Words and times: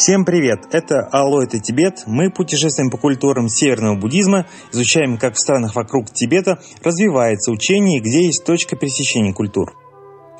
Всем 0.00 0.24
привет! 0.24 0.60
Это 0.72 1.06
Алло, 1.12 1.42
это 1.42 1.60
Тибет. 1.60 2.04
Мы 2.06 2.30
путешествуем 2.30 2.90
по 2.90 2.96
культурам 2.96 3.50
северного 3.50 3.96
буддизма, 3.96 4.46
изучаем, 4.72 5.18
как 5.18 5.34
в 5.34 5.38
странах 5.38 5.76
вокруг 5.76 6.10
Тибета 6.10 6.58
развивается 6.82 7.50
учение 7.50 7.98
и 7.98 8.00
где 8.00 8.24
есть 8.24 8.42
точка 8.46 8.76
пересечения 8.76 9.34
культур. 9.34 9.76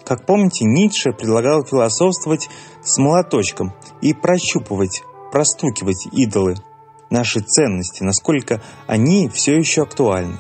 Как 0.03 0.25
помните, 0.25 0.65
Ницше 0.65 1.13
предлагал 1.13 1.63
философствовать 1.63 2.49
с 2.83 2.97
молоточком 2.97 3.75
и 4.01 4.15
прощупывать, 4.15 5.03
простукивать 5.31 6.09
идолы, 6.11 6.55
наши 7.11 7.41
ценности, 7.41 8.03
насколько 8.03 8.63
они 8.87 9.29
все 9.29 9.57
еще 9.59 9.83
актуальны. 9.83 10.39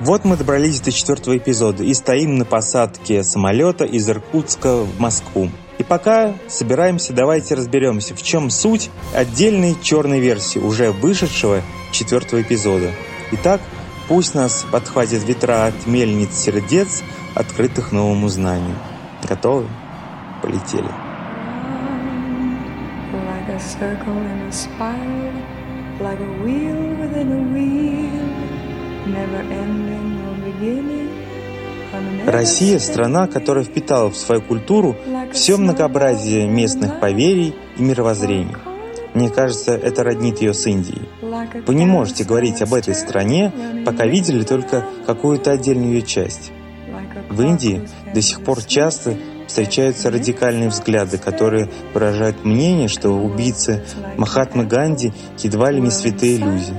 Вот 0.00 0.26
мы 0.26 0.36
добрались 0.36 0.82
до 0.82 0.92
четвертого 0.92 1.38
эпизода 1.38 1.82
и 1.82 1.94
стоим 1.94 2.36
на 2.36 2.44
посадке 2.44 3.22
самолета 3.22 3.86
из 3.86 4.06
Иркутска 4.10 4.76
в 4.76 5.00
Москву. 5.00 5.48
И 5.78 5.82
пока 5.82 6.34
собираемся, 6.48 7.12
давайте 7.12 7.54
разберемся, 7.54 8.14
в 8.14 8.22
чем 8.22 8.48
суть 8.50 8.90
отдельной 9.14 9.76
черной 9.82 10.20
версии 10.20 10.58
уже 10.58 10.90
вышедшего 10.90 11.62
четвертого 11.92 12.42
эпизода. 12.42 12.92
Итак, 13.32 13.60
пусть 14.08 14.34
нас 14.34 14.64
подхватит 14.70 15.24
ветра 15.24 15.66
от 15.66 15.86
мельниц 15.86 16.34
сердец, 16.34 17.02
открытых 17.34 17.92
новому 17.92 18.28
знанию. 18.28 18.76
Готовы? 19.28 19.66
Полетели. 20.42 20.90
Like 25.98 26.20
a 26.20 26.44
wheel 26.44 26.94
within 27.00 27.32
a 27.32 27.40
wheel, 27.54 29.06
never 29.06 29.40
ending. 29.50 30.25
Россия– 32.26 32.78
страна, 32.80 33.28
которая 33.28 33.64
впитала 33.64 34.10
в 34.10 34.16
свою 34.16 34.42
культуру 34.42 34.96
все 35.32 35.56
многообразие 35.56 36.48
местных 36.48 36.98
поверий 36.98 37.54
и 37.76 37.82
мировоззрений. 37.82 38.56
Мне 39.14 39.30
кажется, 39.30 39.74
это 39.74 40.02
роднит 40.02 40.40
ее 40.42 40.52
с 40.52 40.66
Индией. 40.66 41.08
Вы 41.66 41.74
не 41.74 41.86
можете 41.86 42.24
говорить 42.24 42.60
об 42.62 42.74
этой 42.74 42.94
стране, 42.94 43.52
пока 43.84 44.06
видели 44.06 44.42
только 44.42 44.84
какую-то 45.06 45.52
отдельную 45.52 45.94
ее 45.94 46.02
часть. 46.02 46.52
В 47.30 47.40
Индии 47.42 47.88
до 48.12 48.20
сих 48.20 48.42
пор 48.42 48.62
часто 48.62 49.16
встречаются 49.46 50.10
радикальные 50.10 50.68
взгляды, 50.68 51.18
которые 51.18 51.70
выражают 51.94 52.44
мнение, 52.44 52.88
что 52.88 53.10
убийцы 53.10 53.84
Махатмы 54.16 54.64
Ганди 54.64 55.12
едва 55.38 55.70
ли 55.70 55.80
не 55.80 55.90
святые 55.90 56.38
люди. 56.38 56.74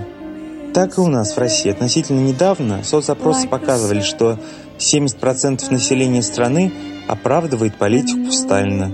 Так 0.74 0.98
и 0.98 1.02
у 1.02 1.08
нас 1.08 1.36
в 1.36 1.40
России. 1.40 1.72
Относительно 1.72 2.20
недавно 2.20 2.84
соцопросы 2.84 3.48
показывали, 3.48 4.02
что 4.02 4.38
70% 4.78 5.72
населения 5.72 6.22
страны 6.22 6.72
оправдывает 7.08 7.78
политику 7.78 8.32
Сталина. 8.32 8.92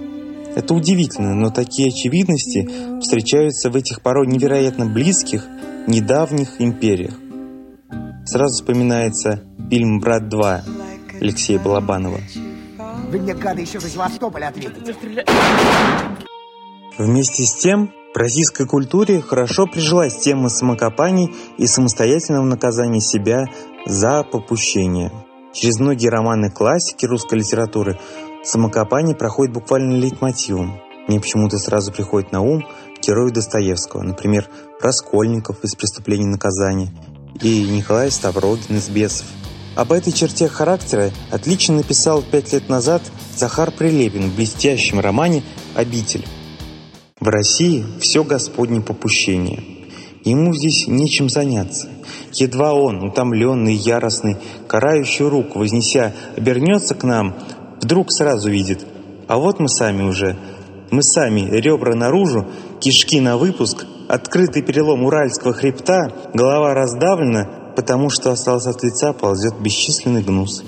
Это 0.56 0.74
удивительно, 0.74 1.34
но 1.34 1.50
такие 1.50 1.90
очевидности 1.90 2.70
встречаются 3.02 3.70
в 3.70 3.76
этих 3.76 4.02
порой 4.02 4.28
невероятно 4.28 4.86
близких, 4.86 5.48
недавних 5.88 6.62
империях. 6.62 7.16
Сразу 8.26 8.56
вспоминается 8.56 9.44
фильм 9.70 10.00
«Брат 10.00 10.24
2» 10.24 10.62
Алексея 11.22 11.60
Балабанова. 11.60 12.20
Вы 13.10 13.20
мне, 13.20 13.34
гады, 13.34 13.62
еще 13.62 13.80
за 13.80 13.90
Севастополь 13.90 14.44
ответите. 14.44 14.96
Вместе 16.98 17.44
с 17.44 17.56
тем, 17.56 17.92
в 18.14 18.18
российской 18.18 18.68
культуре 18.68 19.22
хорошо 19.22 19.66
прижилась 19.66 20.20
тема 20.20 20.50
самокопаний 20.50 21.34
и 21.58 21.66
самостоятельного 21.66 22.46
наказания 22.46 23.02
себя 23.02 23.46
за 23.88 24.24
попущение. 24.24 25.12
Через 25.54 25.80
многие 25.80 26.08
романы 26.08 26.50
классики 26.50 27.06
русской 27.06 27.36
литературы 27.36 28.00
самокопание 28.44 29.16
проходит 29.16 29.54
буквально 29.54 29.96
лейтмотивом. 29.96 30.82
Мне 31.08 31.20
почему-то 31.20 31.60
сразу 31.60 31.92
приходит 31.92 32.32
на 32.32 32.42
ум 32.42 32.66
герои 33.02 33.32
Достоевского, 33.32 34.02
например, 34.02 34.50
Раскольников 34.82 35.64
из 35.64 35.76
«Преступления 35.76 36.24
и 36.24 36.32
наказания» 36.32 36.90
и 37.42 37.64
Николай 37.70 38.10
Ставрогин 38.10 38.78
из 38.78 38.90
«Бесов». 38.90 39.28
Об 39.76 39.92
этой 39.92 40.14
черте 40.14 40.48
характера 40.48 41.12
отлично 41.32 41.76
написал 41.76 42.22
пять 42.22 42.54
лет 42.54 42.70
назад 42.70 43.02
Захар 43.36 43.72
Прилепин 43.72 44.30
в 44.30 44.36
блестящем 44.36 45.00
романе 45.00 45.44
«Обитель». 45.76 46.26
В 47.20 47.28
России 47.28 47.86
все 48.00 48.24
Господне 48.24 48.82
попущение. 48.82 49.83
Ему 50.24 50.54
здесь 50.54 50.88
нечем 50.88 51.30
заняться. 51.30 51.90
Едва 52.32 52.74
он, 52.74 53.04
утомленный, 53.04 53.76
яростный, 53.76 54.38
карающую 54.68 55.30
руку 55.30 55.60
вознеся, 55.60 56.14
обернется 56.38 56.96
к 56.96 57.04
нам, 57.04 57.36
вдруг 57.82 58.12
сразу 58.12 58.50
видит. 58.50 58.86
А 59.28 59.38
вот 59.38 59.60
мы 59.60 59.68
сами 59.68 60.04
уже. 60.04 60.38
Мы 60.92 61.04
сами, 61.04 61.42
ребра 61.50 61.96
наружу, 61.96 62.48
кишки 62.80 63.20
на 63.20 63.38
выпуск, 63.38 63.86
открытый 64.08 64.62
перелом 64.62 65.04
уральского 65.04 65.54
хребта, 65.54 66.12
голова 66.34 66.74
раздавлена, 66.74 67.74
потому 67.76 68.10
что 68.10 68.32
остался 68.32 68.70
от 68.70 68.84
лица 68.84 69.12
ползет 69.12 69.60
бесчисленный 69.60 70.22
гнус. 70.22 70.64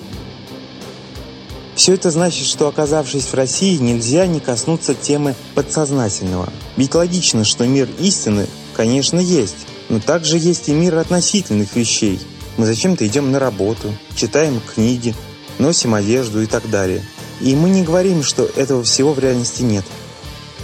Все 1.76 1.94
это 1.94 2.10
значит, 2.10 2.48
что 2.48 2.68
оказавшись 2.68 3.26
в 3.26 3.34
России, 3.34 3.78
нельзя 3.78 4.26
не 4.28 4.40
коснуться 4.40 4.96
темы 4.96 5.36
подсознательного. 5.56 6.50
Ведь 6.78 6.96
логично, 6.96 7.44
что 7.44 7.68
мир 7.68 7.90
истины, 8.00 8.48
конечно, 8.76 9.20
есть, 9.20 9.68
но 9.90 10.00
также 10.00 10.38
есть 10.38 10.70
и 10.70 10.74
мир 10.74 10.98
относительных 10.98 11.76
вещей. 11.76 12.20
Мы 12.58 12.66
зачем-то 12.66 13.06
идем 13.08 13.32
на 13.32 13.40
работу, 13.40 13.94
читаем 14.16 14.62
книги, 14.62 15.16
носим 15.60 15.94
одежду 15.94 16.42
и 16.42 16.46
так 16.46 16.70
далее. 16.70 17.04
И 17.42 17.56
мы 17.56 17.70
не 17.70 17.84
говорим, 17.84 18.24
что 18.24 18.50
этого 18.56 18.84
всего 18.84 19.14
в 19.14 19.20
реальности 19.20 19.62
нет. 19.62 19.86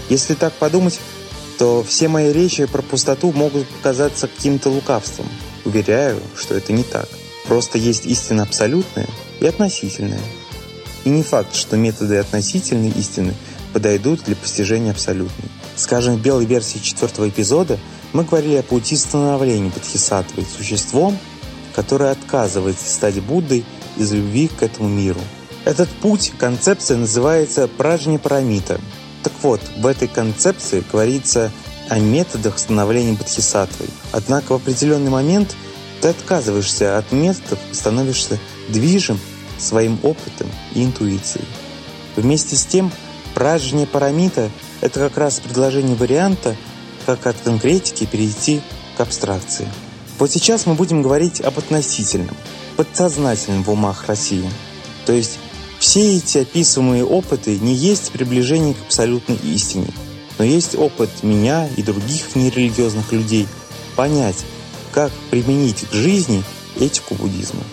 Если 0.10 0.36
так 0.36 0.54
подумать, 0.54 1.00
то 1.58 1.84
все 1.88 2.08
мои 2.08 2.32
речи 2.32 2.66
про 2.66 2.82
пустоту 2.82 3.32
могут 3.34 3.68
показаться 3.68 4.28
каким-то 4.28 4.70
лукавством. 4.70 5.28
Уверяю, 5.66 6.20
что 6.36 6.56
это 6.56 6.74
не 6.74 6.84
так. 6.84 7.08
Просто 7.46 7.78
есть 7.78 8.06
истина 8.06 8.44
абсолютная 8.44 9.08
и 9.40 9.46
относительная. 9.46 10.22
И 11.04 11.10
не 11.10 11.24
факт, 11.24 11.56
что 11.56 11.78
методы 11.78 12.18
относительной 12.18 12.92
истины 12.92 13.34
подойдут 13.74 14.24
для 14.24 14.36
постижения 14.36 14.92
абсолютной. 14.92 15.50
Скажем, 15.76 16.16
в 16.16 16.22
белой 16.22 16.46
версии 16.46 16.80
четвертого 16.80 17.30
эпизода 17.30 17.80
мы 18.14 18.24
говорили 18.24 18.56
о 18.56 18.64
пути 18.64 18.96
становления 18.96 19.70
Бодхисаттвы 19.70 20.46
существом, 20.46 21.18
которое 21.74 22.12
отказывается 22.12 22.92
стать 22.92 23.22
Буддой 23.22 23.66
из 23.98 24.12
любви 24.12 24.48
к 24.48 24.64
этому 24.64 24.90
миру. 24.90 25.20
Этот 25.64 25.90
путь, 25.90 26.34
концепция 26.38 26.98
называется 26.98 27.68
Пражни 27.68 28.18
Парамита. 28.18 28.80
Так 29.24 29.34
вот, 29.42 29.62
в 29.78 29.86
этой 29.86 30.08
концепции 30.08 30.84
говорится 30.92 31.52
о 31.90 32.00
методах 32.00 32.58
становления 32.58 33.14
Бодхисаттвой. 33.14 33.90
Однако 34.12 34.54
в 34.54 34.56
определенный 34.56 35.12
момент 35.12 35.56
ты 36.02 36.08
отказываешься 36.08 36.98
от 36.98 37.12
методов 37.12 37.60
и 37.72 37.76
становишься 37.76 38.40
движим 38.70 39.20
своим 39.60 40.00
опытом 40.02 40.48
и 40.74 40.84
интуицией. 40.84 41.46
Вместе 42.16 42.56
с 42.56 42.66
тем, 42.66 42.92
Пражня 43.36 43.86
Парамита– 43.86 44.50
это 44.82 45.00
как 45.00 45.18
раз 45.18 45.40
предложение 45.40 45.96
варианта, 45.96 46.56
как 47.06 47.28
от 47.28 47.36
конкретики 47.38 48.06
перейти 48.06 48.62
к 48.98 49.02
абстракции. 49.02 49.68
Вот 50.20 50.32
сейчас 50.32 50.66
мы 50.66 50.76
будем 50.76 51.02
говорить 51.02 51.42
об 51.42 51.58
относительном, 51.58 52.36
подсознательном 52.78 53.64
в 53.64 53.72
умах 53.72 54.08
России. 54.08 54.50
То 55.06 55.14
есть 55.14 55.40
все 55.80 56.18
эти 56.18 56.40
описываемые 56.40 57.06
опыты 57.06 57.58
не 57.60 57.74
есть 57.74 58.12
приближение 58.12 58.74
к 58.74 58.82
абсолютной 58.82 59.38
истине, 59.44 59.88
но 60.38 60.46
есть 60.46 60.76
опыт 60.76 61.10
меня 61.24 61.68
и 61.76 61.82
других 61.82 62.36
нерелигиозных 62.36 63.12
людей 63.12 63.48
понять, 63.96 64.38
как 64.92 65.12
применить 65.30 65.88
к 65.90 65.94
жизни 65.94 66.44
этику 66.80 67.16
буддизма 67.16 67.64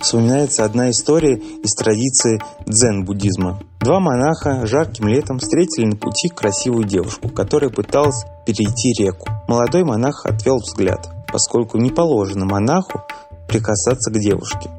вспоминается 0.00 0.64
одна 0.64 0.90
история 0.90 1.36
из 1.36 1.74
традиции 1.74 2.40
дзен-буддизма. 2.66 3.60
Два 3.80 4.00
монаха 4.00 4.66
жарким 4.66 5.08
летом 5.08 5.38
встретили 5.38 5.86
на 5.86 5.96
пути 5.96 6.28
красивую 6.28 6.84
девушку, 6.84 7.28
которая 7.28 7.70
пыталась 7.70 8.24
перейти 8.44 8.92
реку. 9.02 9.28
Молодой 9.46 9.84
монах 9.84 10.26
отвел 10.26 10.58
взгляд, 10.58 11.08
поскольку 11.32 11.78
не 11.78 11.90
положено 11.90 12.44
монаху 12.44 13.02
прикасаться 13.48 14.10
к 14.10 14.18
девушке. 14.18 14.70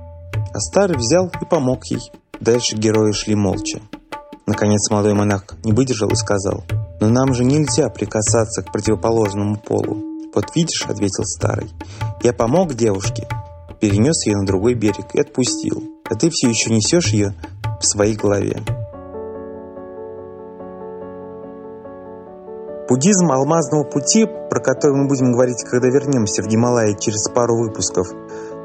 А 0.53 0.59
старый 0.59 0.97
взял 0.97 1.31
и 1.41 1.45
помог 1.45 1.85
ей. 1.85 2.11
Дальше 2.39 2.75
герои 2.75 3.11
шли 3.13 3.35
молча. 3.35 3.79
Наконец 4.45 4.89
молодой 4.89 5.13
монах 5.13 5.43
не 5.63 5.71
выдержал 5.73 6.09
и 6.09 6.15
сказал, 6.15 6.63
«Но 6.99 7.07
нам 7.07 7.33
же 7.33 7.43
нельзя 7.45 7.89
прикасаться 7.89 8.63
к 8.63 8.71
противоположному 8.71 9.57
полу». 9.57 10.03
«Вот 10.33 10.55
видишь»,— 10.55 10.85
ответил 10.87 11.23
старый,— 11.23 11.69
«я 12.23 12.33
помог 12.33 12.73
девушке, 12.73 13.27
перенес 13.79 14.25
ее 14.25 14.37
на 14.37 14.45
другой 14.45 14.73
берег 14.73 15.13
и 15.13 15.21
отпустил, 15.21 15.83
а 16.09 16.15
ты 16.15 16.29
все 16.29 16.49
еще 16.49 16.71
несешь 16.71 17.07
ее 17.07 17.33
в 17.79 17.85
своей 17.85 18.15
голове. 18.15 18.61
Буддизм 22.89 23.31
алмазного 23.31 23.83
пути, 23.83 24.25
про 24.25 24.59
который 24.59 24.97
мы 24.97 25.07
будем 25.07 25.31
говорить, 25.31 25.63
когда 25.63 25.89
вернемся 25.89 26.41
в 26.41 26.47
Гималаи 26.47 26.97
через 26.99 27.29
пару 27.29 27.55
выпусков, 27.55 28.07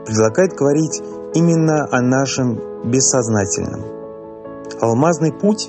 предлагает 0.06 0.54
говорить 0.54 1.02
именно 1.34 1.86
о 1.90 2.00
нашем 2.00 2.58
бессознательном. 2.90 3.84
Алмазный 4.80 5.30
путь 5.30 5.68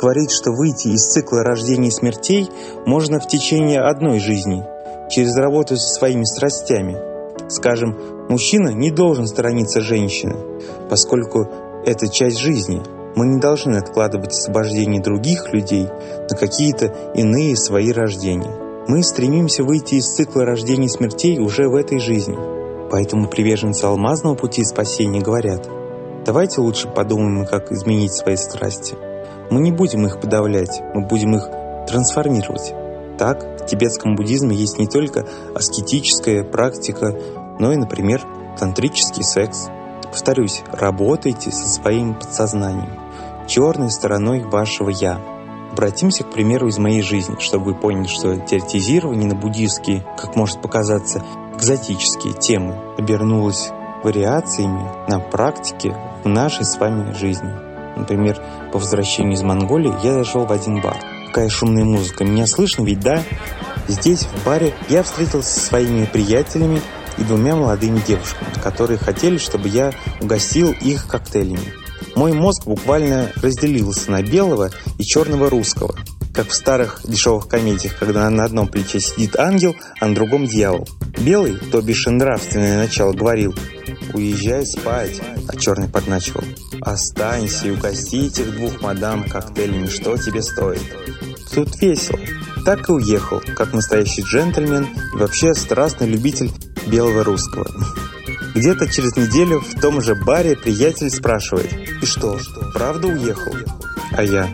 говорит, 0.00 0.30
что 0.30 0.52
выйти 0.52 0.88
из 0.88 1.08
цикла 1.08 1.42
рождений 1.42 1.88
и 1.88 1.90
смертей 1.90 2.48
можно 2.86 3.18
в 3.18 3.26
течение 3.26 3.80
одной 3.80 4.20
жизни, 4.20 4.64
через 5.10 5.34
работу 5.34 5.76
со 5.76 5.98
своими 5.98 6.22
страстями. 6.22 6.96
Скажем, 7.48 7.96
мужчина 8.28 8.68
не 8.68 8.92
должен 8.92 9.26
сторониться 9.26 9.80
женщины, 9.80 10.36
поскольку 10.88 11.48
это 11.84 12.06
часть 12.08 12.38
жизни. 12.38 12.80
Мы 13.18 13.26
не 13.26 13.40
должны 13.40 13.74
откладывать 13.74 14.30
освобождение 14.30 15.02
других 15.02 15.52
людей 15.52 15.88
на 16.30 16.36
какие-то 16.36 16.94
иные 17.16 17.56
свои 17.56 17.90
рождения. 17.90 18.54
Мы 18.86 19.02
стремимся 19.02 19.64
выйти 19.64 19.96
из 19.96 20.06
цикла 20.14 20.44
рождений 20.44 20.86
и 20.86 20.88
смертей 20.88 21.40
уже 21.40 21.68
в 21.68 21.74
этой 21.74 21.98
жизни. 21.98 22.38
Поэтому 22.92 23.26
приверженцы 23.26 23.86
алмазного 23.86 24.36
пути 24.36 24.64
спасения 24.64 25.20
говорят, 25.20 25.68
давайте 26.24 26.60
лучше 26.60 26.86
подумаем, 26.86 27.44
как 27.44 27.72
изменить 27.72 28.12
свои 28.12 28.36
страсти. 28.36 28.94
Мы 29.50 29.62
не 29.62 29.72
будем 29.72 30.06
их 30.06 30.20
подавлять, 30.20 30.80
мы 30.94 31.04
будем 31.04 31.34
их 31.34 31.48
трансформировать. 31.88 32.72
Так, 33.18 33.42
в 33.60 33.66
тибетском 33.66 34.14
буддизме 34.14 34.54
есть 34.54 34.78
не 34.78 34.86
только 34.86 35.26
аскетическая 35.56 36.44
практика, 36.44 37.18
но 37.58 37.72
и, 37.72 37.76
например, 37.76 38.22
тантрический 38.60 39.24
секс. 39.24 39.70
Повторюсь, 40.04 40.62
работайте 40.70 41.50
со 41.50 41.68
своим 41.68 42.14
подсознанием, 42.14 43.07
черной 43.48 43.90
стороной 43.90 44.44
вашего 44.44 44.90
«я». 44.90 45.20
Обратимся 45.72 46.24
к 46.24 46.30
примеру 46.30 46.68
из 46.68 46.78
моей 46.78 47.02
жизни, 47.02 47.36
чтобы 47.40 47.66
вы 47.66 47.74
поняли, 47.74 48.06
что 48.06 48.36
теоретизирование 48.36 49.28
на 49.28 49.34
буддийские, 49.34 50.04
как 50.16 50.36
может 50.36 50.62
показаться, 50.62 51.24
экзотические 51.56 52.32
темы 52.32 52.76
обернулось 52.96 53.70
вариациями 54.02 54.88
на 55.08 55.18
практике 55.18 55.96
в 56.24 56.28
нашей 56.28 56.64
с 56.64 56.78
вами 56.78 57.12
жизни. 57.14 57.50
Например, 57.96 58.40
по 58.72 58.78
возвращению 58.78 59.34
из 59.34 59.42
Монголии 59.42 59.92
я 60.02 60.14
зашел 60.14 60.46
в 60.46 60.52
один 60.52 60.80
бар. 60.80 60.96
Какая 61.26 61.48
шумная 61.48 61.84
музыка. 61.84 62.24
Меня 62.24 62.46
слышно 62.46 62.84
ведь, 62.84 63.00
да? 63.00 63.22
Здесь, 63.88 64.22
в 64.22 64.44
баре, 64.44 64.74
я 64.88 65.02
встретился 65.02 65.50
со 65.50 65.60
своими 65.60 66.06
приятелями 66.06 66.80
и 67.18 67.22
двумя 67.22 67.56
молодыми 67.56 68.00
девушками, 68.06 68.50
которые 68.62 68.98
хотели, 68.98 69.38
чтобы 69.38 69.68
я 69.68 69.92
угостил 70.20 70.72
их 70.72 71.06
коктейлями. 71.06 71.87
Мой 72.14 72.32
мозг 72.32 72.64
буквально 72.64 73.32
разделился 73.36 74.10
на 74.10 74.22
белого 74.22 74.70
и 74.98 75.04
черного 75.04 75.48
русского, 75.50 75.94
как 76.34 76.48
в 76.48 76.54
старых 76.54 77.00
дешевых 77.04 77.48
комедиях, 77.48 77.98
когда 77.98 78.28
на 78.30 78.44
одном 78.44 78.68
плече 78.68 79.00
сидит 79.00 79.36
ангел, 79.36 79.74
а 80.00 80.06
на 80.06 80.14
другом 80.14 80.46
дьявол. 80.46 80.88
Белый, 81.18 81.56
то 81.56 81.80
бишь 81.80 82.06
нравственное 82.06 82.78
начало, 82.78 83.12
говорил 83.12 83.54
«Уезжай 84.14 84.64
спать», 84.66 85.20
а 85.48 85.56
черный 85.56 85.88
подначивал 85.88 86.44
«Останься 86.80 87.68
и 87.68 87.70
угости 87.72 88.26
этих 88.26 88.54
двух 88.56 88.80
мадам 88.80 89.24
коктейлями, 89.24 89.86
что 89.86 90.16
тебе 90.16 90.42
стоит». 90.42 90.82
Тут 91.52 91.80
весело. 91.80 92.18
Так 92.64 92.88
и 92.88 92.92
уехал, 92.92 93.40
как 93.56 93.72
настоящий 93.72 94.22
джентльмен 94.22 94.86
и 95.14 95.16
вообще 95.16 95.54
страстный 95.54 96.08
любитель 96.08 96.52
белого 96.86 97.24
русского. 97.24 97.66
Где-то 98.58 98.88
через 98.88 99.14
неделю 99.14 99.60
в 99.60 99.80
том 99.80 100.02
же 100.02 100.16
баре 100.16 100.56
приятель 100.56 101.10
спрашивает 101.10 101.72
«И 102.02 102.04
что, 102.04 102.40
правда 102.74 103.06
уехал?» 103.06 103.54
А 104.10 104.24
я 104.24 104.52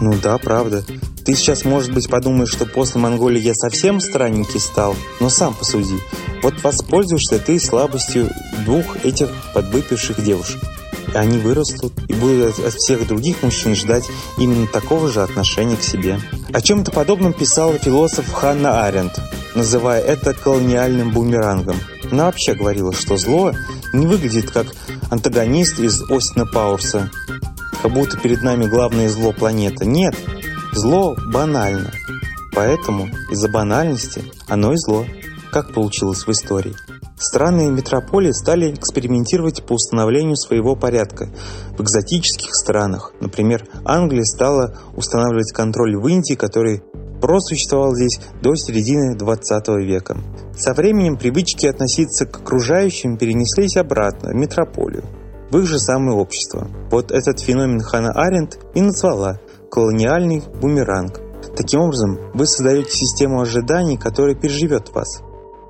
«Ну 0.00 0.12
да, 0.20 0.38
правда. 0.38 0.84
Ты 1.24 1.36
сейчас, 1.36 1.64
может 1.64 1.94
быть, 1.94 2.10
подумаешь, 2.10 2.50
что 2.50 2.66
после 2.66 3.00
Монголии 3.00 3.40
я 3.40 3.54
совсем 3.54 4.00
странненький 4.00 4.58
стал, 4.58 4.96
но 5.20 5.28
сам 5.28 5.54
посуди. 5.54 5.94
Вот 6.42 6.64
воспользуешься 6.64 7.38
ты 7.38 7.60
слабостью 7.60 8.28
двух 8.64 9.04
этих 9.04 9.28
подвыпивших 9.54 10.24
девушек. 10.24 10.60
И 11.14 11.16
они 11.16 11.38
вырастут 11.38 11.92
и 12.08 12.12
будут 12.12 12.58
от 12.58 12.74
всех 12.74 13.06
других 13.06 13.44
мужчин 13.44 13.76
ждать 13.76 14.04
именно 14.36 14.66
такого 14.66 15.08
же 15.08 15.22
отношения 15.22 15.76
к 15.76 15.82
себе. 15.84 16.18
О 16.52 16.60
чем-то 16.60 16.90
подобном 16.90 17.32
писал 17.32 17.74
философ 17.74 18.32
Ханна 18.32 18.84
Аренд, 18.84 19.12
называя 19.54 20.00
это 20.00 20.34
колониальным 20.34 21.12
бумерангом. 21.12 21.76
Она 22.14 22.26
вообще 22.26 22.54
говорила, 22.54 22.92
что 22.92 23.16
зло 23.16 23.50
не 23.92 24.06
выглядит 24.06 24.48
как 24.48 24.68
антагонист 25.10 25.80
из 25.80 26.00
Остина 26.08 26.46
Пауэрса, 26.46 27.10
как 27.82 27.92
будто 27.92 28.16
перед 28.16 28.40
нами 28.40 28.66
главное 28.66 29.08
зло 29.08 29.32
планеты. 29.32 29.84
Нет, 29.84 30.14
зло 30.72 31.16
банально. 31.32 31.90
Поэтому 32.54 33.08
из-за 33.32 33.48
банальности 33.48 34.22
оно 34.46 34.74
и 34.74 34.76
зло, 34.76 35.04
как 35.50 35.74
получилось 35.74 36.24
в 36.24 36.30
истории. 36.30 36.76
Страны 37.18 37.66
метрополии 37.72 38.30
стали 38.30 38.72
экспериментировать 38.72 39.66
по 39.66 39.72
установлению 39.72 40.36
своего 40.36 40.76
порядка. 40.76 41.30
В 41.76 41.82
экзотических 41.82 42.54
странах, 42.54 43.12
например, 43.18 43.66
Англия 43.84 44.22
стала 44.22 44.78
устанавливать 44.94 45.50
контроль 45.50 45.96
в 45.96 46.06
Индии, 46.06 46.34
который 46.34 46.84
просуществовал 47.24 47.94
здесь 47.94 48.20
до 48.42 48.54
середины 48.54 49.16
20 49.16 49.68
века. 49.80 50.18
Со 50.54 50.74
временем 50.74 51.16
привычки 51.16 51.64
относиться 51.64 52.26
к 52.26 52.36
окружающим 52.36 53.16
перенеслись 53.16 53.78
обратно, 53.78 54.28
в 54.28 54.34
метрополию, 54.34 55.04
в 55.50 55.56
их 55.56 55.64
же 55.64 55.78
самое 55.78 56.18
общество. 56.18 56.68
Вот 56.90 57.12
этот 57.12 57.40
феномен 57.40 57.80
Хана 57.80 58.12
Аренд 58.12 58.58
и 58.74 58.82
назвала 58.82 59.40
колониальный 59.70 60.42
бумеранг. 60.60 61.18
Таким 61.56 61.80
образом, 61.80 62.18
вы 62.34 62.46
создаете 62.46 62.90
систему 62.90 63.40
ожиданий, 63.40 63.96
которая 63.96 64.34
переживет 64.34 64.94
вас 64.94 65.22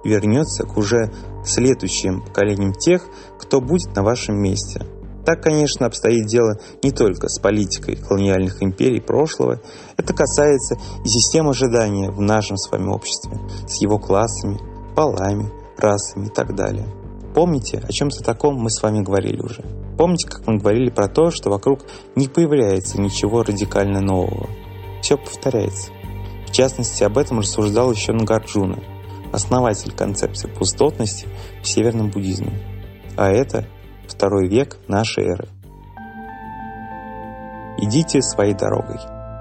вернется 0.04 0.64
к 0.64 0.76
уже 0.76 1.10
следующим 1.44 2.22
поколениям 2.22 2.72
тех, 2.72 3.06
кто 3.38 3.60
будет 3.60 3.94
на 3.96 4.02
вашем 4.02 4.36
месте. 4.36 4.84
Так, 5.24 5.42
конечно, 5.42 5.86
обстоит 5.86 6.26
дело 6.26 6.58
не 6.82 6.90
только 6.90 7.28
с 7.28 7.38
политикой 7.38 7.96
колониальных 7.96 8.62
империй 8.62 9.00
прошлого, 9.00 9.60
это 9.96 10.12
касается 10.12 10.76
и 11.04 11.08
систем 11.08 11.48
ожидания 11.48 12.10
в 12.10 12.20
нашем 12.20 12.56
с 12.56 12.70
вами 12.70 12.88
обществе, 12.88 13.38
с 13.66 13.80
его 13.80 13.98
классами, 13.98 14.58
полами, 14.94 15.50
расами 15.78 16.26
и 16.26 16.30
так 16.30 16.54
далее. 16.54 16.86
Помните, 17.34 17.82
о 17.88 17.90
чем-то 17.90 18.22
таком 18.22 18.56
мы 18.56 18.70
с 18.70 18.82
вами 18.82 19.00
говорили 19.02 19.40
уже. 19.40 19.64
Помните, 19.96 20.28
как 20.28 20.46
мы 20.46 20.58
говорили 20.58 20.90
про 20.90 21.08
то, 21.08 21.30
что 21.30 21.50
вокруг 21.50 21.80
не 22.14 22.28
появляется 22.28 23.00
ничего 23.00 23.42
радикально 23.42 24.00
нового. 24.00 24.48
Все 25.00 25.16
повторяется. 25.16 25.90
В 26.46 26.52
частности, 26.52 27.02
об 27.02 27.18
этом 27.18 27.40
рассуждал 27.40 27.90
еще 27.90 28.12
Нагарджуна, 28.12 28.78
основатель 29.32 29.92
концепции 29.92 30.48
пустотности 30.48 31.26
в 31.62 31.66
северном 31.66 32.10
буддизме. 32.10 32.52
А 33.16 33.30
это 33.30 33.66
второй 34.14 34.48
век 34.48 34.78
нашей 34.88 35.24
эры. 35.24 35.48
Идите 37.78 38.22
своей 38.22 38.54
дорогой. 38.54 38.98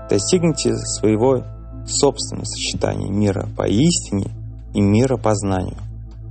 Достигните 0.09 0.75
своего 0.75 1.43
собственного 1.87 2.45
сочетания 2.45 3.09
мира 3.09 3.47
по 3.55 3.67
истине 3.67 4.31
и 4.73 4.81
мира 4.81 5.17
по 5.17 5.35
знанию, 5.35 5.77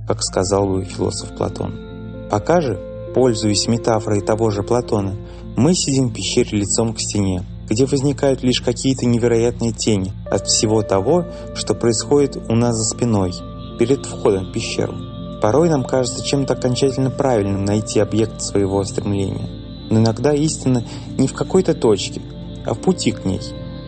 как 0.07 0.21
сказал 0.21 0.67
бы 0.67 0.83
философ 0.83 1.35
Платон. 1.35 2.27
Пока 2.29 2.61
же, 2.61 2.79
пользуясь 3.13 3.67
метафорой 3.67 4.21
того 4.21 4.49
же 4.49 4.63
Платона, 4.63 5.15
мы 5.55 5.73
сидим 5.73 6.09
в 6.09 6.13
пещере 6.13 6.59
лицом 6.59 6.93
к 6.93 6.99
стене, 6.99 7.43
где 7.69 7.85
возникают 7.85 8.43
лишь 8.43 8.61
какие-то 8.61 9.05
невероятные 9.05 9.71
тени 9.71 10.11
от 10.29 10.47
всего 10.47 10.81
того, 10.81 11.25
что 11.55 11.73
происходит 11.75 12.37
у 12.49 12.55
нас 12.55 12.75
за 12.75 12.83
спиной, 12.83 13.33
перед 13.79 14.05
входом 14.05 14.49
в 14.49 14.51
пещеру. 14.51 15.12
Порой 15.43 15.67
нам 15.67 15.83
кажется 15.83 16.23
чем-то 16.23 16.53
окончательно 16.53 17.09
правильным 17.09 17.65
найти 17.65 17.99
объект 17.99 18.41
своего 18.41 18.81
стремления. 18.85 19.49
Но 19.89 19.99
иногда 19.99 20.31
истина 20.31 20.85
не 21.17 21.27
в 21.27 21.33
какой-то 21.33 21.73
точке, 21.73 22.21
а 22.65 22.73
в 22.73 22.79
пути 22.79 23.11
к 23.11 23.25
ней. 23.25 23.41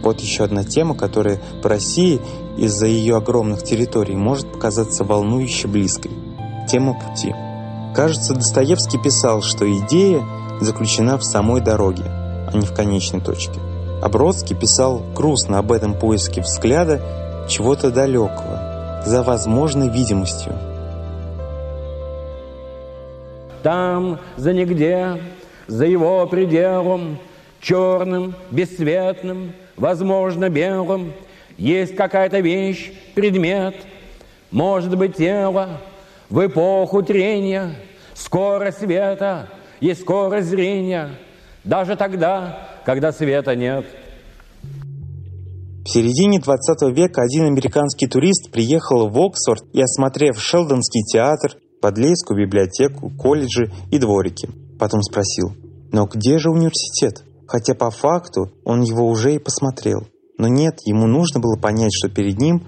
Вот 0.04 0.20
еще 0.20 0.44
одна 0.44 0.66
тема, 0.66 0.96
которая 0.96 1.40
по 1.64 1.70
России 1.70 2.20
из-за 2.58 2.88
ее 2.88 3.16
огромных 3.16 3.64
территорий 3.64 4.18
может 4.18 4.52
показаться 4.52 5.06
волнующе 5.06 5.70
близкой. 5.70 6.12
Тема 6.70 6.94
пути. 6.94 7.34
Кажется, 7.96 8.34
Достоевский 8.34 8.98
писал, 8.98 9.42
что 9.42 9.66
идея 9.80 10.26
заключена 10.60 11.18
в 11.18 11.24
самой 11.24 11.62
дороге, 11.62 12.04
а 12.06 12.50
не 12.54 12.66
в 12.66 12.74
конечной 12.74 13.22
точке. 13.22 13.62
А 14.02 14.10
Бродский 14.10 14.58
писал 14.58 15.02
грустно 15.16 15.60
об 15.60 15.72
этом 15.72 15.98
поиске 15.98 16.42
взгляда 16.42 17.02
чего-то 17.48 17.92
далекого, 17.92 19.04
за 19.06 19.24
возможной 19.24 19.88
видимостью, 19.88 20.54
Там, 23.66 24.20
за 24.38 24.54
нигде, 24.54 25.20
за 25.66 25.88
его 25.88 26.28
пределом, 26.28 27.18
черным, 27.60 28.36
бесцветным, 28.52 29.54
возможно, 29.76 30.50
белым, 30.50 31.14
есть 31.58 31.96
какая-то 31.96 32.42
вещь, 32.42 32.92
предмет, 33.16 33.74
может 34.52 34.96
быть, 34.96 35.16
тело, 35.18 35.82
в 36.30 36.46
эпоху 36.46 37.02
трения, 37.02 37.76
скорость 38.14 38.82
света 38.82 39.50
и 39.80 39.96
скорость 39.96 40.50
зрения, 40.50 41.16
даже 41.64 41.96
тогда, 41.96 42.70
когда 42.86 43.12
света 43.12 43.56
нет. 43.56 43.88
В 45.84 45.90
середине 45.90 46.40
20 46.40 46.96
века 46.96 47.24
один 47.24 47.46
американский 47.46 48.06
турист 48.06 48.52
приехал 48.52 49.10
в 49.10 49.20
Оксфорд 49.20 49.64
и, 49.74 49.82
осмотрев 49.82 50.40
Шелдонский 50.40 51.02
театр, 51.12 51.58
Подлейскую 51.86 52.40
библиотеку, 52.40 53.12
колледжи 53.12 53.72
и 53.92 54.00
дворики. 54.00 54.50
Потом 54.80 55.04
спросил, 55.04 55.52
но 55.92 56.08
где 56.08 56.40
же 56.40 56.50
университет? 56.50 57.24
хотя 57.48 57.74
по 57.74 57.90
факту 57.92 58.52
он 58.64 58.82
его 58.82 59.08
уже 59.08 59.36
и 59.36 59.40
посмотрел. 59.40 60.08
Но 60.38 60.48
нет, 60.48 60.80
ему 60.86 61.08
нужно 61.08 61.40
было 61.40 61.56
понять, 61.56 61.94
что 61.94 62.10
перед 62.10 62.40
ним 62.40 62.64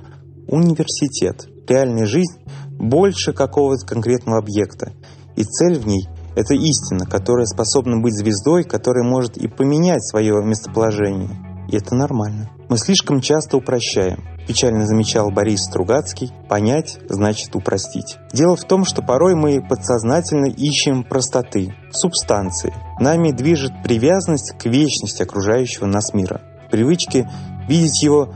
университет, 0.47 1.47
реальная 1.67 2.05
жизнь 2.05 2.39
больше 2.79 3.33
какого-то 3.33 3.85
конкретного 3.85 4.39
объекта, 4.39 4.93
и 5.35 5.43
цель 5.43 5.79
в 5.79 5.87
ней– 5.87 6.07
это 6.35 6.53
истина, 6.53 7.05
которая 7.05 7.45
способна 7.45 7.99
быть 7.99 8.13
звездой, 8.13 8.63
которая 8.63 9.03
может 9.03 9.37
и 9.37 9.47
поменять 9.47 10.07
свое 10.07 10.35
местоположение. 10.43 11.29
И 11.69 11.75
это 11.75 11.95
нормально. 11.95 12.49
Мы 12.69 12.77
слишком 12.77 13.21
часто 13.21 13.55
упрощаем. 13.55 14.25
Печально 14.45 14.85
замечал 14.85 15.31
Борис 15.31 15.63
Стругацкий, 15.63 16.33
понять 16.49 16.99
значит 17.07 17.55
упростить. 17.55 18.17
Дело 18.33 18.57
в 18.57 18.65
том, 18.65 18.83
что 18.83 19.01
порой 19.01 19.35
мы 19.35 19.61
подсознательно 19.61 20.47
ищем 20.47 21.03
простоты, 21.03 21.73
субстанции. 21.91 22.73
Нами 22.99 23.31
движет 23.31 23.71
привязанность 23.83 24.51
к 24.57 24.65
вечности 24.65 25.23
окружающего 25.23 25.85
нас 25.85 26.13
мира. 26.13 26.41
Привычки 26.69 27.29
видеть 27.69 28.03
его 28.03 28.33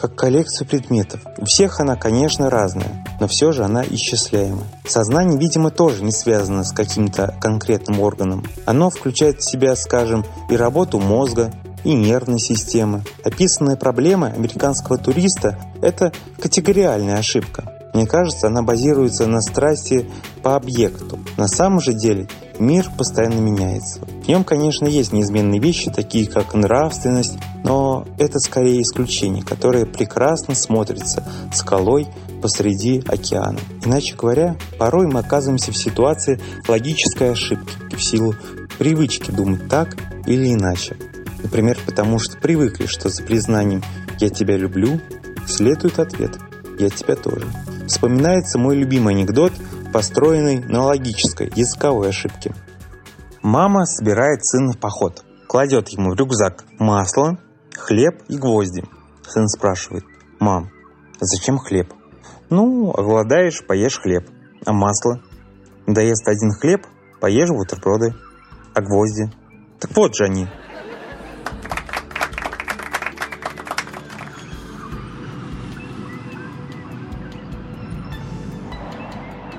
как 0.00 0.14
коллекцию 0.16 0.66
предметов. 0.68 1.20
У 1.38 1.44
всех 1.44 1.80
она, 1.80 1.96
конечно, 1.96 2.50
разная, 2.50 3.04
но 3.20 3.26
все 3.28 3.52
же 3.52 3.64
она 3.64 3.84
исчисляема. 3.84 4.62
Сознание, 4.86 5.38
видимо, 5.38 5.70
тоже 5.70 6.02
не 6.02 6.12
связано 6.12 6.64
с 6.64 6.72
каким-то 6.72 7.34
конкретным 7.40 8.00
органом. 8.00 8.44
Оно 8.64 8.90
включает 8.90 9.40
в 9.40 9.48
себя, 9.48 9.74
скажем, 9.76 10.24
и 10.48 10.56
работу 10.56 11.00
мозга, 11.00 11.52
и 11.84 11.94
нервной 11.94 12.38
системы. 12.38 13.02
Описанная 13.24 13.76
проблема 13.76 14.28
американского 14.28 14.98
туриста– 14.98 15.58
это 15.82 16.12
категориальная 16.40 17.18
ошибка. 17.18 17.72
Мне 17.94 18.06
кажется, 18.06 18.46
она 18.46 18.62
базируется 18.62 19.26
на 19.26 19.40
страсти 19.40 20.08
по 20.42 20.56
объекту. 20.56 21.18
На 21.36 21.48
самом 21.48 21.80
же 21.80 21.92
деле 21.92 22.28
мир 22.58 22.90
постоянно 22.96 23.40
меняется. 23.40 24.00
В 24.24 24.28
нем, 24.28 24.44
конечно, 24.44 24.86
есть 24.86 25.12
неизменные 25.12 25.60
вещи, 25.60 25.90
такие 25.90 26.26
как 26.26 26.54
нравственность, 26.54 27.38
но 27.64 28.06
это 28.18 28.38
скорее 28.40 28.82
исключение, 28.82 29.42
которое 29.42 29.86
прекрасно 29.86 30.54
смотрится 30.54 31.24
скалой 31.52 32.06
посреди 32.42 33.02
океана. 33.08 33.58
Иначе 33.84 34.14
говоря, 34.14 34.56
порой 34.78 35.06
мы 35.06 35.20
оказываемся 35.20 35.72
в 35.72 35.76
ситуации 35.76 36.40
логической 36.68 37.32
ошибки 37.32 37.96
в 37.96 38.02
силу 38.02 38.34
привычки 38.78 39.30
думать 39.30 39.68
так 39.68 39.96
или 40.26 40.52
иначе. 40.52 40.96
Например, 41.42 41.78
потому 41.86 42.18
что 42.18 42.36
привыкли, 42.36 42.86
что 42.86 43.08
за 43.08 43.22
признанием 43.22 43.82
«я 44.18 44.28
тебя 44.28 44.56
люблю» 44.56 45.00
следует 45.46 45.98
ответ 45.98 46.38
«я 46.78 46.90
тебя 46.90 47.16
тоже». 47.16 47.46
Вспоминается 47.86 48.58
мой 48.58 48.76
любимый 48.76 49.14
анекдот, 49.14 49.52
построенный 49.92 50.58
на 50.58 50.84
логической, 50.84 51.50
языковой 51.54 52.10
ошибке. 52.10 52.54
Мама 53.42 53.86
собирает 53.86 54.44
сына 54.44 54.72
в 54.72 54.78
поход, 54.78 55.24
кладет 55.46 55.88
ему 55.88 56.10
в 56.10 56.16
рюкзак 56.16 56.64
масло, 56.78 57.38
хлеб 57.74 58.22
и 58.28 58.36
гвозди. 58.36 58.84
Сын 59.26 59.48
спрашивает, 59.48 60.04
«Мам, 60.40 60.70
зачем 61.20 61.58
хлеб?» 61.58 61.92
«Ну, 62.50 62.90
оголодаешь, 62.90 63.64
поешь 63.66 64.00
хлеб. 64.00 64.28
А 64.64 64.72
масло?» 64.72 65.20
«Доест 65.86 66.26
один 66.26 66.50
хлеб, 66.52 66.86
поешь 67.20 67.50
бутерброды. 67.50 68.14
А 68.74 68.80
гвозди?» 68.80 69.30
«Так 69.80 69.94
вот 69.96 70.14
же 70.14 70.24
они, 70.24 70.48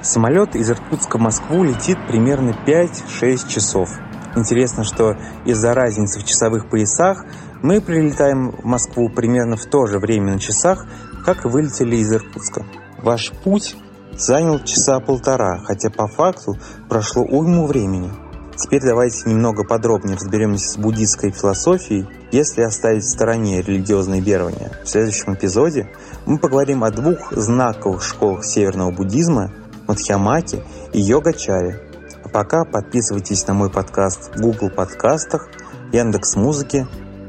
Самолет 0.10 0.56
из 0.56 0.72
Иркутска 0.72 1.20
в 1.20 1.22
Москву 1.22 1.64
летит 1.64 2.00
примерно 2.08 2.56
5-6 2.66 3.48
часов. 3.48 3.92
Интересно, 4.36 4.84
что 4.84 5.16
из-за 5.46 5.76
разницы 5.76 6.20
в 6.20 6.26
часовых 6.26 6.68
поясах 6.68 7.26
мы 7.62 7.80
прилетаем 7.80 8.50
в 8.50 8.66
Москву 8.66 9.10
примерно 9.10 9.56
в 9.56 9.66
то 9.68 9.86
же 9.86 10.00
время 10.00 10.34
на 10.34 10.40
часах, 10.40 10.88
как 11.24 11.46
и 11.46 11.48
вылетели 11.48 11.98
из 11.98 12.12
Иркутска. 12.12 12.66
Ваш 13.04 13.32
путь 13.44 13.76
занял 14.14 14.58
часа 14.64 15.00
полтора, 15.00 15.60
хотя 15.60 15.92
по 15.92 16.08
факту 16.08 16.58
прошло 16.90 17.22
уйму 17.22 17.68
времени. 17.68 18.10
Теперь 18.58 18.82
давайте 18.82 19.30
немного 19.30 19.64
подробнее 19.64 20.16
разберемся 20.16 20.72
с 20.72 20.78
буддийской 20.78 21.30
философией, 21.30 22.08
если 22.32 22.64
оставить 22.64 23.04
в 23.04 23.10
стороне 23.12 23.62
религиозные 23.62 24.22
верования. 24.22 24.72
В 24.84 24.90
следующем 24.90 25.36
эпизоде 25.36 25.92
мы 26.26 26.40
поговорим 26.40 26.84
о 26.84 26.90
двух 26.90 27.32
знаковых 27.32 28.04
школах 28.04 28.44
северного 28.44 28.90
буддизма 28.90 29.52
Мадхьямаки 29.90 30.62
и 30.94 31.02
Йога-чаре. 31.02 31.82
А 32.24 32.30
пока 32.30 32.64
подписывайтесь 32.64 33.46
на 33.48 33.56
мой 33.56 33.72
подкаст 33.72 34.36
в 34.36 34.40
Google 34.40 34.70
подкастах, 34.70 35.50
Яндекс 35.92 36.36
Музыке, 36.36 36.88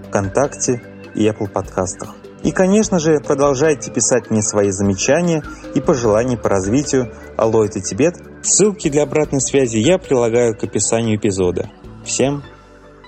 ВКонтакте 0.08 0.82
и 1.14 1.26
Apple 1.26 1.48
подкастах. 1.48 2.14
И, 2.42 2.52
конечно 2.52 2.98
же, 2.98 3.18
продолжайте 3.20 3.90
писать 3.90 4.30
мне 4.30 4.42
свои 4.42 4.70
замечания 4.70 5.42
и 5.74 5.80
пожелания 5.80 6.36
по 6.36 6.50
развитию 6.50 7.12
Алло, 7.38 7.64
это 7.64 7.80
Тибет. 7.80 8.16
Ссылки 8.42 8.90
для 8.90 9.04
обратной 9.04 9.40
связи 9.40 9.78
я 9.78 9.98
прилагаю 9.98 10.54
к 10.54 10.62
описанию 10.62 11.16
эпизода. 11.16 11.70
Всем 12.04 12.42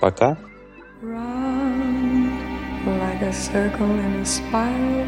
пока! 0.01 0.37
like 2.85 3.21
a 3.21 3.33
circle 3.33 3.89
in 3.89 4.13
a 4.15 4.25
spiral, 4.25 5.07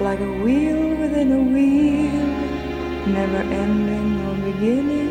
like 0.00 0.20
a 0.20 0.32
wheel 0.42 0.96
within 0.96 1.32
a 1.32 1.42
wheel. 1.42 2.59
Never 3.06 3.38
ending 3.38 4.20
or 4.26 4.34
beginning 4.52 5.10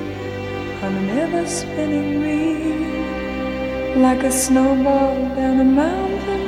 on 0.84 0.93
an 0.96 1.10
ever 1.10 1.46
spinning 1.48 2.22
reel, 2.22 4.01
like 4.01 4.24
a 4.24 4.31
snowball 4.31 5.15
down 5.36 5.60
a 5.60 5.63
mountain 5.63 6.48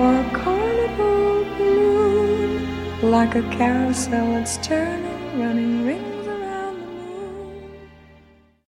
or 0.00 0.14
a 0.14 0.30
carnival 0.32 1.44
balloon, 1.58 3.10
like 3.10 3.34
a 3.34 3.42
carousel 3.50 4.26
that's 4.32 4.56
turning, 4.58 5.40
running 5.40 5.79